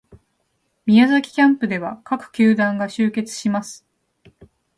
[0.87, 3.85] 宮崎キャンプでは各球団が集結します